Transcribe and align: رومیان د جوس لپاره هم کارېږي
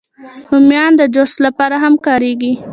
رومیان 0.51 0.91
د 0.97 1.01
جوس 1.13 1.33
لپاره 1.45 1.75
هم 1.83 1.93
کارېږي 2.05 2.53